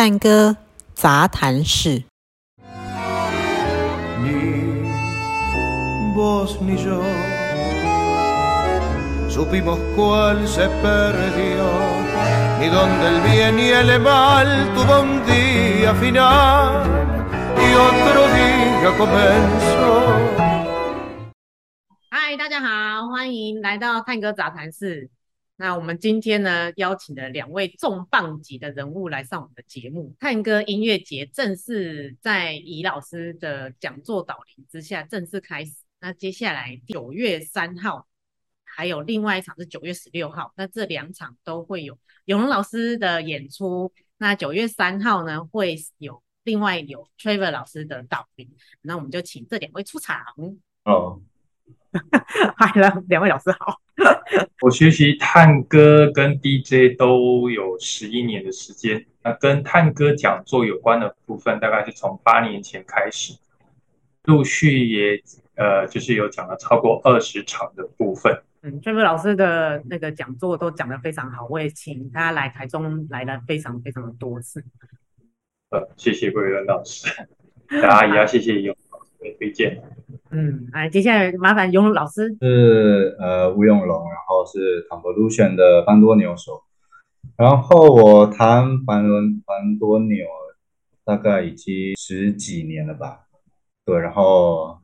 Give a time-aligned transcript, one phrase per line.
[0.00, 0.56] 探戈
[0.94, 2.04] 杂谈室。
[22.08, 25.10] 嗨，大家好，欢迎来到探戈杂谈室。
[25.60, 30.16] 那我们今天呢，邀请了两位重磅级的人物来上我们的节目。
[30.18, 35.74] 探戈音乐节正式在怡老师的讲座导聆之下正式开始。
[36.00, 38.08] 那接下来九月三号，
[38.64, 40.50] 还有另外一场是九月十六号。
[40.56, 43.92] 那这两场都会有永龙老师的演出。
[44.16, 48.50] 那九月三号呢，会有另外有 Trevor 老师的导聆。
[48.80, 50.24] 那我们就请这两位出场。
[50.84, 51.20] 哦，
[52.56, 53.80] 嗨 了，两位老师好。
[54.62, 63.34] 我学习探戈跟 DJ 都有十一年的时间，那跟探戈讲座有关的部分，大概是从八年前开始，
[64.24, 65.22] 陆续也
[65.56, 68.42] 呃，就是有讲了超过二十场的部分。
[68.62, 74.62] 嗯，Trevor 老师的那个讲座都讲得非常好，我也请他来台中来了非常非常的多次。
[75.70, 77.10] 呃，谢谢桂伦老师，
[77.82, 79.82] 大家也要谢谢永老师的推荐。
[80.30, 82.34] 嗯，来，接下来麻烦永龙老师。
[82.40, 86.62] 是呃吴永龙，然后是 Convolution 的班多牛手，
[87.36, 90.26] 然后我弹班伦班多牛
[91.04, 93.26] 大概已经十几年了吧，
[93.84, 94.78] 对，然后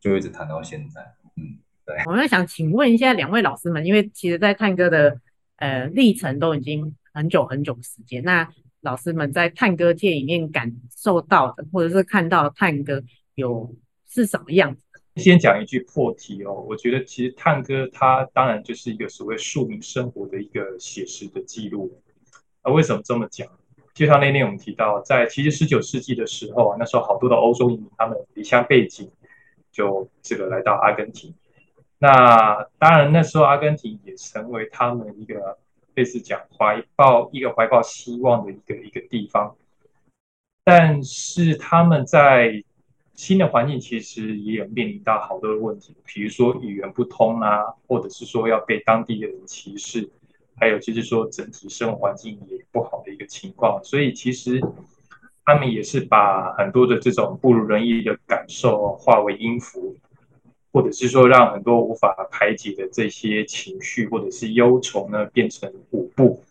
[0.00, 1.02] 就一直弹到现在。
[1.36, 1.96] 嗯，对。
[2.06, 5.20] 我们想请问一下两位老师们，因为其实在探戈的
[5.56, 8.48] 呃历程都已经很久很久的时间，那
[8.80, 13.02] 老师们在探戈界里面感受到的，或者是看到探戈
[13.40, 13.74] 有。
[14.08, 14.82] 是什么样子？
[15.16, 22.00] 先讲一句破题哦，我觉得其实探戈它当然就是一个所谓庶民生活的一个写实的记录。
[22.62, 23.46] 啊，为什么这么讲？
[23.92, 29.10] 就像那天我们提到，在其实十九世纪的时候啊，那时候好多的欧洲移民他们离乡背井，
[29.70, 31.34] 就这个来到阿根廷。
[31.98, 35.58] 那当然那时候阿根廷也成为他们一个
[35.94, 39.54] 类似讲怀抱一个怀抱希望的一个一个地方。
[40.64, 42.64] 但是他们在
[43.20, 50.08] 新的环境其实也有面临到好多的问题，比如说语言不通啊，或者是说要被当地的人歧视，
[50.56, 53.78] 还有就是说整体生活环境也不好的一个情况。
[53.84, 54.58] 所以其实
[55.44, 59.94] 他们也是把很多的这种不如人意的感受化为音符，
[60.72, 66.42] 或者是说让很多无法排解的这些情绪或者是忧愁呢变成舞步。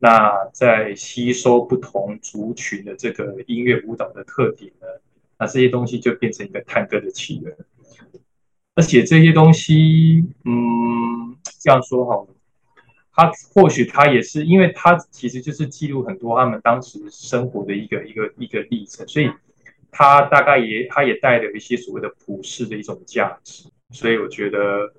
[0.00, 4.88] 那在吸收不同族群的这个音乐舞蹈的特点呢，
[5.42, 7.52] 那这些东西就变成一个探戈的起源，
[8.76, 12.28] 而且这些东西，嗯，这样说好了，
[13.12, 19.28] 他或许他也是，因为他其实就是记录很多他们当时生活的一个一个一个历程，所以
[19.90, 24.94] 他大概也他也带了一些所谓的普世的一种价值，所以我觉得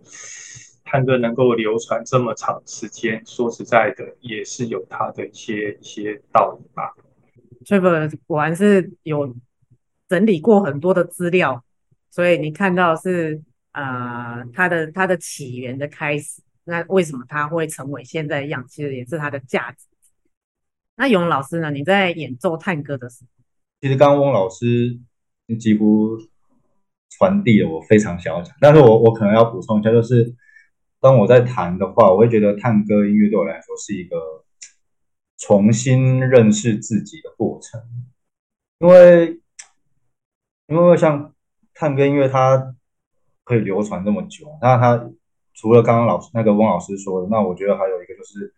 [0.83, 6.93] 探戈能够流传这么长时间，说实在的，也是有他的一些一些道理吧。
[7.63, 9.33] 这个果然是有。
[10.13, 11.65] 整理过很多的资料，
[12.11, 13.41] 所以你看到是
[13.71, 18.63] 呃它的它的起源的开始，那为什么它会成为现在样？
[18.69, 19.87] 其实也是它的价值。
[20.95, 21.71] 那永老师呢？
[21.71, 23.27] 你在演奏探戈的时候，
[23.81, 24.99] 其实刚翁老师
[25.59, 26.15] 几乎
[27.09, 30.35] 传递了我非常想要讲，但是我我可能要补充一下，就是
[31.01, 34.45] 当我在弹的话，我会觉得探戈音乐对我来说是一个
[35.39, 37.81] 重新认识自己的过程，
[38.77, 39.39] 因为。
[40.67, 41.33] 因为像
[41.73, 42.75] 探戈音乐，它
[43.43, 45.09] 可以流传这么久，那它
[45.53, 48.53] 除了刚刚老师那个翁老师说的，那我觉得还有一个就是，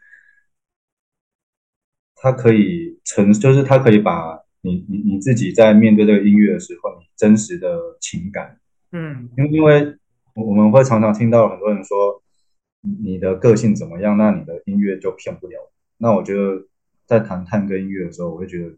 [2.16, 8.60] 它可以成，就是它可以把你你你自己在面对这个音乐的时候，你真实的情感，
[8.92, 9.98] 嗯，因因为
[10.36, 12.22] 我们会常常听到很多人说，
[13.04, 15.72] 你的个性怎么样，那你的音乐就骗不了。
[15.98, 16.68] 那我觉得
[17.08, 18.76] 在谈探戈音乐的时候，我会觉得。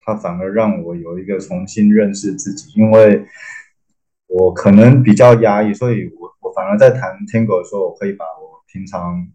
[0.00, 3.26] 它反而让我有一个重新认识自己，因为
[4.26, 9.28] 我可能比较压抑，所以我我反而在弹 Tango 的时候，我可以把我平常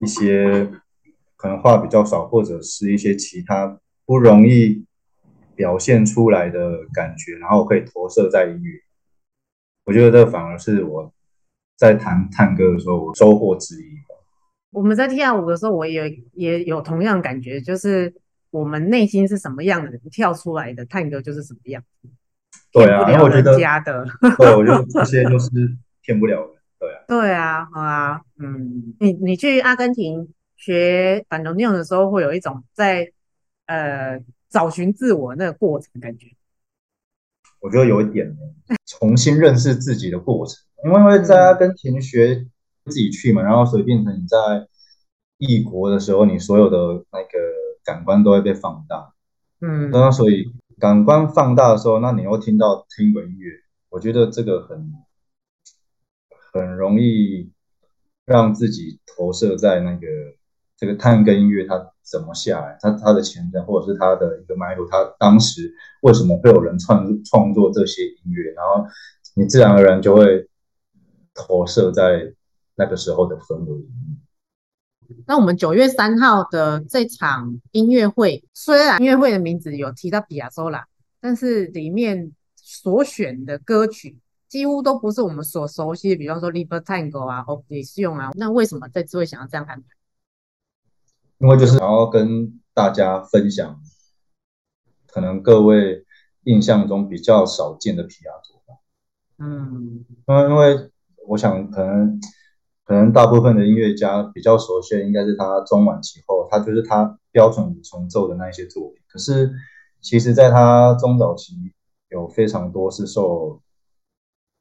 [0.00, 0.68] 一些
[1.36, 4.84] 可能话比较少，或者是一些其他不容易
[5.54, 8.80] 表现出来的感觉，然后可以投射在音乐。
[9.84, 11.12] 我觉得这反而是我
[11.76, 13.86] 在弹探戈的时候我收获之一。
[14.70, 18.12] 我们在跳舞的时候，我也也有同样感觉，就是。
[18.50, 22.08] 我们内心是什么样的人，跳出来的探戈就是什么样子。
[22.72, 24.06] 对啊，然后我觉得家的。
[24.38, 25.48] 对，我觉得这些就是
[26.02, 26.54] 骗不了的。
[26.78, 27.04] 对啊。
[27.08, 33.10] 对啊，好啊，嗯，你你去阿根廷学班多纽的时候，会有一种在
[33.66, 36.28] 呃找寻自我那个过程感觉？
[37.60, 38.36] 我觉得有一点
[38.86, 42.46] 重新认识自己的过程，因为因为在阿根廷学
[42.84, 44.68] 自己去嘛，然后所以变成你在
[45.38, 46.76] 异国的时候，你所有的
[47.10, 47.38] 那个
[47.88, 49.14] 感官都会被放大。
[49.60, 53.52] 嗯，那所以感官放大的时候，那你又听到听闻音乐，
[53.88, 54.92] 我觉得这个很
[56.52, 57.50] 很容易
[58.26, 60.06] 让自己投射在那个
[60.76, 68.86] 这个探戈音乐它怎么下来，它它的前身或者是它的一个脉络，它当时为什么会有人创创作这些音乐，然后
[69.34, 70.46] 你自然而然就会
[71.34, 72.34] 投射在
[72.76, 74.20] 那个时候的氛围里面。
[75.26, 80.86] 那我们九月三号的这场音乐会，虽然音乐会的名字有提到比亚索拉，
[81.18, 84.18] 但是里面所选的歌曲
[84.48, 88.30] 几乎都不是我们所熟悉的，比方说《Liber Tango》啊，《Obsession》啊。
[88.34, 89.86] 那为什么这次会想要这样安排？
[91.38, 93.80] 因为就是想要跟大家分享，
[95.06, 96.04] 可能各位
[96.44, 98.80] 印象中比较少见的皮亚佐吧。
[99.38, 100.90] 嗯，因为因为
[101.26, 102.20] 我想可能。
[102.88, 109.02] 可能大部分的音乐家比较熟悉应该是他中晚期后，他就是他标准重奏的那些作品。
[109.06, 109.52] 可是，
[110.00, 111.52] 其实在他中早期
[112.08, 113.60] 有非常多是受，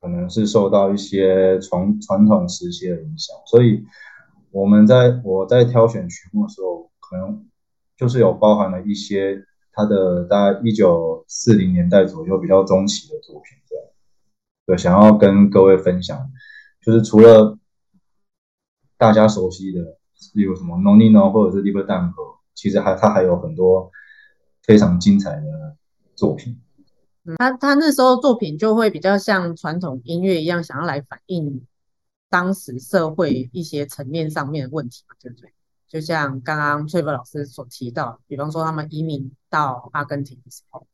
[0.02, 3.34] 可能是受到一些传传统时期的影响。
[3.46, 3.86] 所以
[4.52, 7.46] 我们在我在挑选曲目的时候，可能
[7.96, 9.42] 就是有包含了一些
[9.72, 13.86] 他的大概一九四零年代左右比较中期的作品，这样。
[14.66, 16.30] 对，想要跟各位分享，
[16.82, 17.58] 就是除了。
[18.98, 19.98] 大家熟悉的，
[20.34, 23.92] 例如什么 Nonino 或者是 Liber Tango，其实还他还有很多
[24.64, 25.76] 非常精彩的
[26.16, 26.60] 作品。
[27.24, 31.66] 嗯，他他那时候作品就会比较像传统音乐一样，想要来反映
[32.30, 35.54] 当时社会一些层面上面的问题嘛，对不对？
[35.88, 40.86] 就像刚刚翠芬老师所提到，比方说他们移民到阿根廷的时候。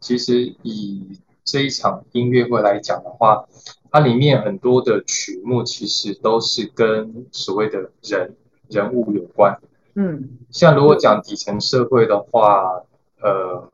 [0.00, 1.18] 其实以
[1.50, 3.46] 这一场音乐会来讲的话。
[3.90, 8.36] 它里面很多的曲目其实都是跟所谓的人
[8.68, 9.58] 人物有关，
[9.94, 12.82] 嗯，像如果讲底层社会的话，
[13.22, 13.66] 呃，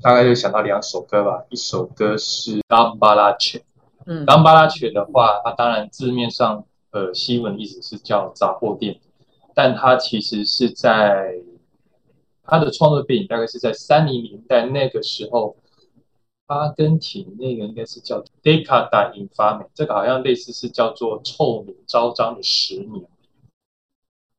[0.00, 3.58] 大概就想到两首歌吧，一首歌是《Cambalache》，
[4.06, 9.00] 嗯，《Cambalache》的话，它当然字面上呃西文意思是叫杂货店，
[9.52, 11.40] 但它其实是在
[12.44, 15.56] 它的创作背景大概是在三零年代那个时候。
[16.46, 23.04] 阿根廷那个应该是叫 “Decada Infame，这个好像类似是叫做臭名昭彰的十年，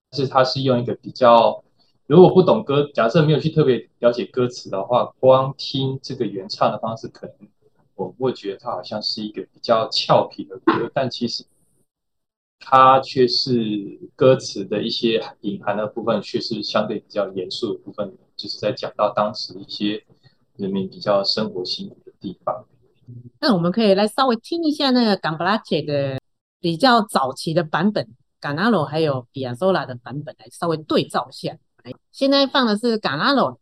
[0.09, 1.61] 但是它是用一个比较，
[2.05, 7.35] 如果不懂歌，假设没有去特别了解歌词的话，光听这个原唱的方式，可能
[7.95, 11.43] 我会觉得它好像是一个比较俏皮的歌，但其实
[12.59, 20.05] 它却是歌词的一些隐含的部分，却是相对比较严肃的部分，就是在讲到当时一些。
[20.57, 22.65] 人民比较生活辛苦的地方，
[23.39, 26.19] 那我们可以来稍微听一下那个 Cambalache 的
[26.59, 28.07] 比较早期的版本
[28.41, 31.55] ，Canaro 还有 biazola 的版本来稍微对照一下。
[31.83, 33.57] 来，现在放的是 Canaro。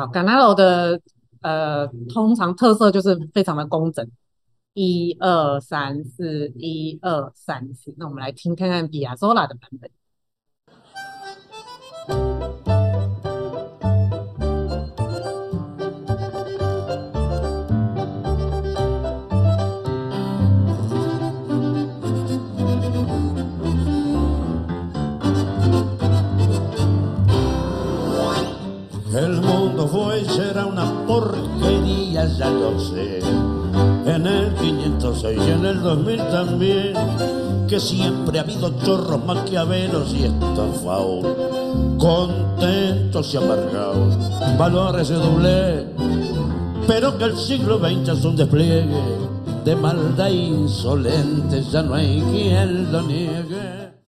[0.00, 0.98] 好，Canaro 的
[1.42, 4.08] 呃，通常特色就是非常的工整，
[4.72, 7.94] 一二三四，一二三四。
[7.98, 9.90] 那我们来听看看 biazola 的版本。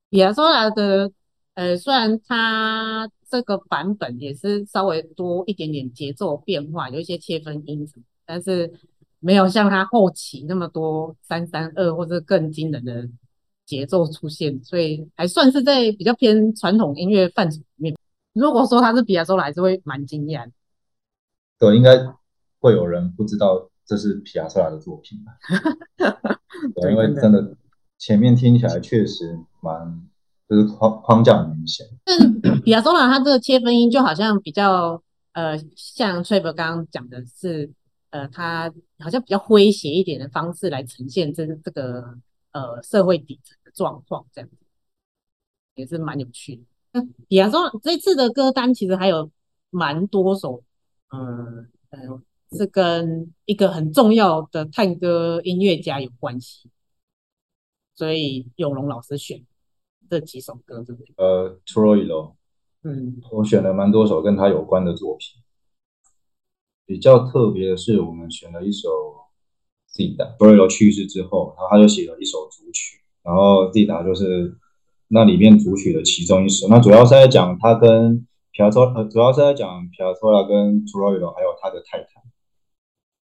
[0.09, 1.09] 比亚索拉的，
[1.55, 8.70] 呃，虽然他 这个版本也是稍微多一点点节奏变化，有一些切分音符，但是。
[9.24, 13.08] 没有像他后期那么多三三二或者更惊人的
[13.64, 17.96] 节奏出现，所以还算是在比较偏传统音乐范畴里面。
[18.32, 20.50] 如果说他是皮亚索拉，还是会蛮惊讶。
[21.56, 22.04] 对，应该
[22.58, 25.38] 会有人不知道这是皮亚索拉的作品吧？
[26.74, 27.56] 对，因为真的
[27.98, 30.04] 前面听起来确实蛮，
[30.52, 31.86] 就是框框架很明显。
[32.04, 37.72] 但比亚索拉它这个切分音就好像比较呃，像 Trevor 刚刚讲的是，
[38.10, 42.18] 呃，他好像比较诙谐一点的方式来呈现这这个
[42.50, 44.56] 呃社会底层的状况，这样子
[45.74, 46.62] 也是蛮有趣的。
[46.92, 49.30] 那比亚索拉这次的歌单其实还有
[49.70, 50.62] 蛮多首，
[51.14, 52.22] 嗯呃，呃，
[52.58, 56.68] 是跟一个很重要的探戈音乐家有关系，
[57.94, 59.42] 所以永龙老师选。
[60.12, 61.14] 这几首歌对不对？
[61.16, 62.34] 呃，Troilo，
[62.82, 65.40] 嗯，我选了蛮多首跟他有关的作品。
[66.84, 68.90] 比较特别的是，我们选了一首
[69.90, 74.54] Zita，Troilo 去世之后，然后他就写了一首组曲，然后 Zita 就是
[75.08, 76.68] 那里面组曲的其中一首。
[76.68, 78.18] 那主要是在讲他跟
[78.50, 82.22] 皮亚托，呃，主要是在讲皮亚托拉跟 Troilo 还有他的太太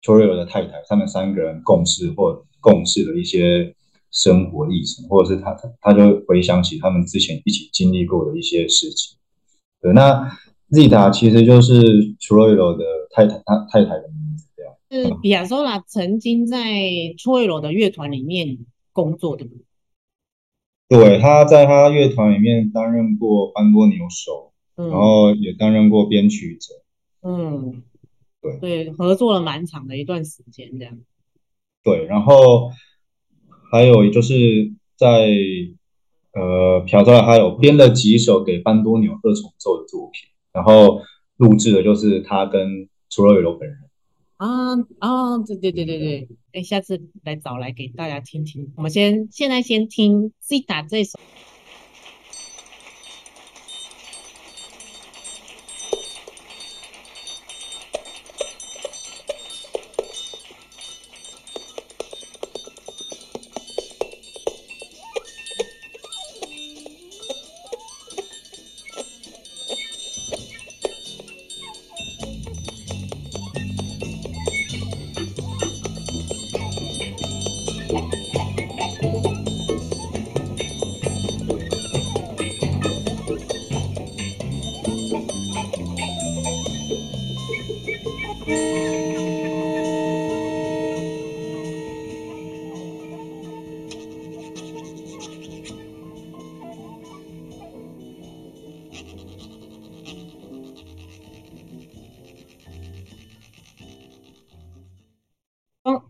[0.01, 3.75] ，Troilo 的太太，他们三个人共事或共事的一些。
[4.11, 9.17] 生活历程，或者是他他他就回想起他们之前一起经历过的一些事情。
[9.81, 10.29] 对，那
[10.69, 11.81] Zita 其实就是
[12.17, 14.75] Troilo 的太太，他太太的名字这样。
[14.89, 16.59] 是比亚索拉曾经在
[17.17, 18.59] Troilo 的乐团里面
[18.91, 19.45] 工作的。
[20.89, 26.73] 对，他在他乐团里面担任过班多纽手，嗯，然后也担任过编曲者。
[27.21, 27.81] 嗯，
[28.41, 30.97] 对对，合作了蛮长的一段时间这样。
[31.81, 32.71] 对，然后。
[33.71, 35.29] 还有就是在
[36.33, 41.01] 呃，朴昭还有编了几首给班多纽二重奏的作品，然后
[41.37, 43.77] 录制的就是他跟楚若雨柔本人。
[44.37, 48.71] 啊啊，对对对对对，哎，下次来找来给大家听听。
[48.75, 51.19] 我们先现在先听 Zita 这首。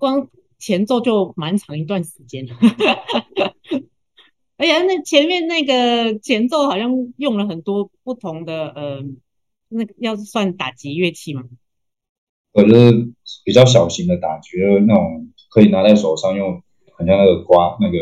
[0.02, 2.56] 光前奏就蛮长一段时间了，
[4.58, 9.04] 而且那前面那个前奏好像用了很多不同的呃，
[9.70, 11.44] 那个要算打击乐器吗？
[12.54, 13.14] 我就是
[13.46, 16.64] 比较小型的打击，就是那种可以拿在手上用，
[16.98, 18.00] 很像那个刮那个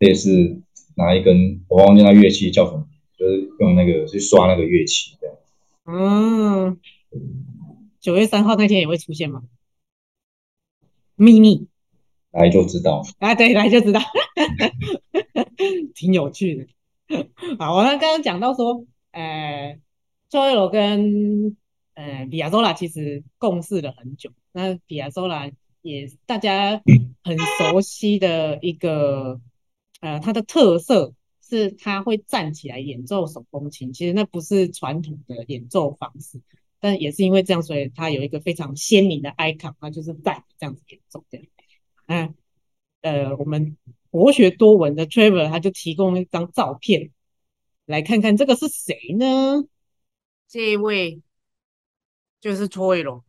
[0.00, 0.60] 类似
[0.96, 5.36] 拿一根，我忘记那乐器叫什么，就是用那个去刷那个乐器这样。
[5.86, 6.80] 嗯，
[8.00, 9.44] 九月三号那天也会出现吗？
[11.18, 11.66] 秘密
[12.30, 14.00] 来就知道啊，对，来就知道，
[15.94, 16.66] 挺有趣的。
[17.58, 19.78] 好，我刚刚讲到说，呃
[20.30, 21.56] ，Troilo 跟
[21.94, 24.30] 呃比亚佐拉其实共事了很久。
[24.52, 25.50] 那比亚佐拉
[25.82, 26.80] 也大家
[27.24, 29.40] 很熟悉的一个，
[30.00, 33.92] 呃，他的特色是他会站起来演奏手风琴。
[33.92, 36.40] 其实那不是传统的演奏方式。
[36.80, 41.46] 但也是因为这样，所以他有一个非常鲜明的 icon，他就是在这样子演奏这样。
[42.06, 42.34] 嗯，
[43.02, 43.76] 呃，我们
[44.10, 47.10] 博学多闻的 Trevor 他就提供了一张照片，
[47.84, 49.64] 来看看这个是谁呢？
[50.46, 51.20] 这一位
[52.40, 53.22] 就是 Troilo，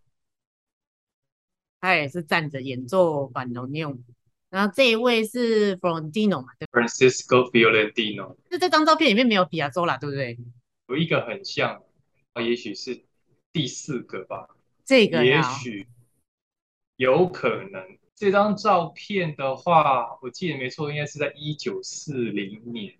[1.81, 4.03] 他也是站着演奏板龙用。
[4.49, 8.37] 然后这一位是 Fiorentino 嘛？Francisco Fiorentino。
[8.49, 10.39] 那这张照片里面没有皮亚佐拉，对不对？
[10.87, 11.83] 有一个很像，
[12.33, 13.05] 啊，也许是。
[13.51, 14.47] 第四个吧，
[14.85, 15.87] 这个也许
[16.95, 17.97] 有可能。
[18.15, 22.93] 这张照片的话，我记得没错，应该是在一九四零年。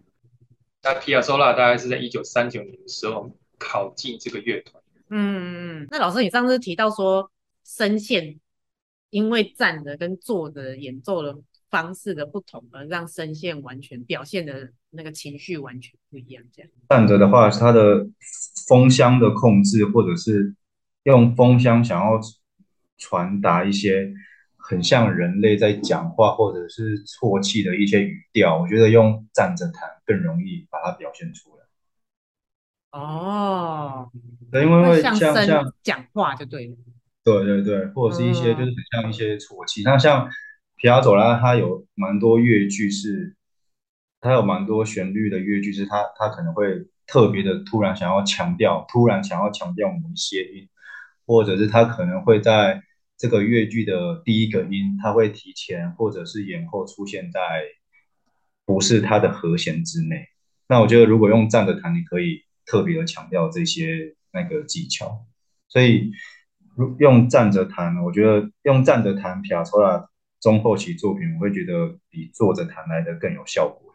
[0.82, 4.82] 那皮亚索拉大概是在一九三九年的时候考进这个乐团。
[5.10, 5.88] 嗯嗯嗯。
[5.92, 7.30] 那老师，你上次提到说
[7.66, 8.40] 声线
[9.10, 11.38] 因为站的跟坐的演奏的
[11.70, 16.44] 方式的不同，而让声线完全表现的那个情绪完全不一样。
[16.54, 18.10] 这样站着的话，是它的。
[18.68, 20.54] 风箱的控制，或者是
[21.02, 22.22] 用风箱想要
[23.00, 24.14] 传达一些
[24.58, 31.66] 很像人类在讲话，或者是啜泣的一些语调，我觉得用站着弹更容易把它表现出来。
[32.92, 34.12] 哦，
[34.52, 36.76] 对，因为像像讲话就对了。
[37.24, 39.82] 对对对，或者是一些就是很像一些啜泣。
[39.82, 40.30] 那、嗯、像
[40.76, 43.36] 皮亚佐拉，他有蛮多乐句是
[44.22, 50.68] 它有蛮多旋律的乐句，是它它可能会特别的突然想要强调，突然想要强调某一些音，
[51.26, 52.84] 或者是它可能会在
[53.18, 57.40] 这个乐句的第一个音，它会提前或者是延后出现在
[58.66, 60.26] 不是它的和弦之内。
[60.68, 65.26] 那我觉得如果用站着弹，你可以特别的强调这些那个技巧，
[65.68, 66.12] 所以
[66.76, 70.08] 如用站着弹，我觉得用站着弹撇抽啦
[70.40, 73.89] 中后期作品，我会觉得比坐着弹来的更有效果。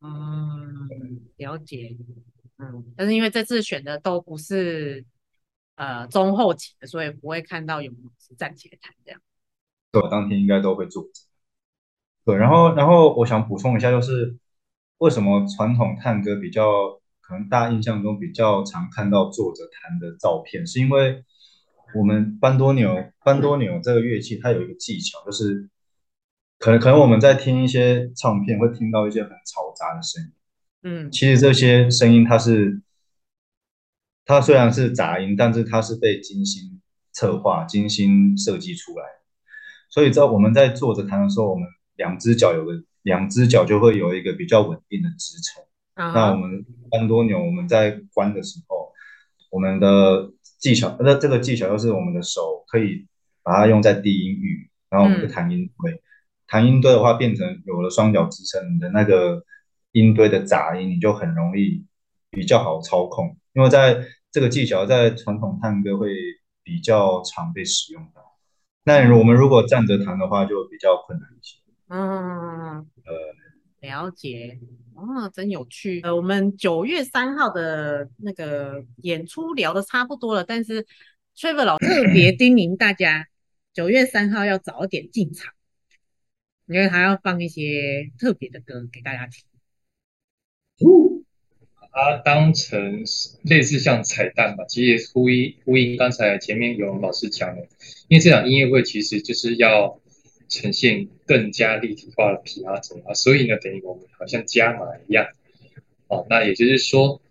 [0.00, 1.96] 嗯，了解。
[2.58, 5.04] 嗯，但是因为这次选的都不是
[5.76, 9.20] 呃中后期的，所以不会看到有老师站起来弹这样。
[9.90, 11.10] 对，当天应该都会坐着。
[12.24, 14.36] 对，然后然后我想补充一下，就是
[14.98, 21.24] 为什么传统探戈比较可能大家印象中比较常看到坐着弹的照片，是因为。
[21.94, 25.70] 我们班多纽，班多纽这个乐器，它有一个技巧，就是
[26.64, 30.32] 可能可能我们在听一些唱片，会听到一些很嘈杂的声音。
[30.82, 32.80] 嗯，其实这些声音它是，
[34.24, 36.80] 它虽然是杂音，但是它是被精心
[37.12, 39.04] 策划、精心设计出来。
[39.90, 45.62] 所以在我们在坐着弹的时候，我们两只脚有个两只脚就会有一个比较稳定的支撑。
[45.96, 46.14] Uh huh.
[46.14, 48.90] 那我们班多纽，我们在关的时候，
[49.50, 53.06] 我们的技巧，那这个技巧就是我们的手可以
[53.42, 56.00] 把它用在低音域，然后我们的弹音堆，
[56.46, 59.44] 弹、嗯、音堆的话变成有了双脚支撑，你的那个
[59.92, 61.84] 音堆的杂音你就很容易
[62.30, 66.14] 比较好操控，因为在这个技巧在传统探戈会
[66.62, 68.22] 比较常被使用到。
[68.84, 71.58] 那我们如果站着弹的话，就比较困难一些。
[71.88, 73.14] 嗯，呃，
[73.80, 74.58] 了解。
[74.94, 76.00] 哦，真有趣。
[76.02, 80.86] 呃，我们九月三号的那个演出聊的差不多了，但是
[81.36, 83.26] Trevor 老师特别 叮咛大家，
[83.72, 85.52] 九月三号要早点进场，
[86.66, 89.44] 因为他要放一些特别的歌给大家听。
[91.78, 93.04] 把它当成
[93.42, 97.62] 类似像彩蛋吧，其实也呼应呼应刚才前面有老师讲的，
[98.08, 100.00] 因为这场音乐会其实就是要。
[100.46, 105.26] 呈现更加立体化的皮亚佐拉，所以呢，等于我们好像加码一样，
[106.06, 107.22] 哦，那也就是说，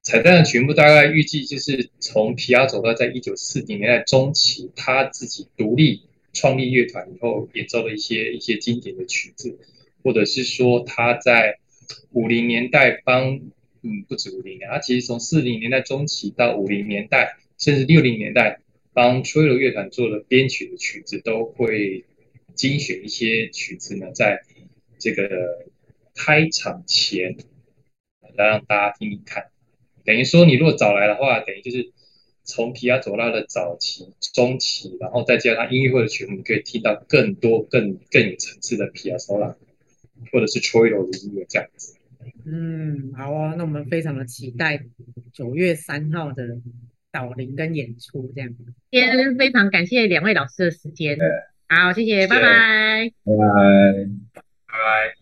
[0.00, 6.02] 彩蛋的全部大概预计就是从皮亚佐拉在一九四零年代中期他自己独立
[6.32, 9.58] 创立乐团以后演奏的一些一些经典的曲子，
[10.02, 11.58] 或者是说他在
[12.10, 13.36] 五零年代帮，
[13.82, 18.60] 嗯，不止五零年，他其实从四零年代中期到五零年代，甚至六零年代
[18.92, 22.04] 帮吹奏乐团做了编曲的曲子都会。
[22.54, 24.42] 精选一些曲子呢，在
[24.98, 25.64] 这个
[26.14, 27.34] 开场前
[28.36, 29.46] 来让大家听听看。
[30.04, 31.92] 等于说，你如果早来的话，等于就是
[32.44, 39.54] 从皮亚佐拉的早期、中期，然后再加上音乐会的曲目，你可以听到更多、更更有层次的皮亚佐拉，
[40.32, 41.94] 或者是 Troilo 的音乐这样子。
[42.44, 44.84] 嗯，好啊，那我们非常的期待
[45.32, 46.58] 九月三号的
[47.12, 48.50] 导聆跟演出这样。
[48.90, 51.16] 今天非常感谢两位老师的时间。
[51.68, 53.44] 好，谢谢，拜拜，拜拜，
[54.34, 55.21] 拜拜。